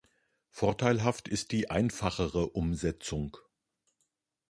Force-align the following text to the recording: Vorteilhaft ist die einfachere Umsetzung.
Vorteilhaft 0.49 1.27
ist 1.27 1.51
die 1.51 1.69
einfachere 1.69 2.47
Umsetzung. 2.49 3.37